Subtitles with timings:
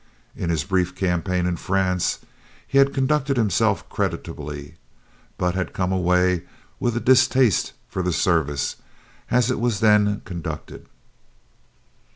[0.35, 2.21] In his brief campaign in France,
[2.67, 4.73] he had conducted himself creditably,
[5.37, 6.41] but had come away
[6.79, 8.77] with a distaste for the service,
[9.29, 10.87] as it was then conducted.